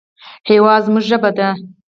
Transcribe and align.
هېواد 0.49 0.81
زموږ 0.85 1.03
ژبه 1.09 1.29
ده 1.37 1.49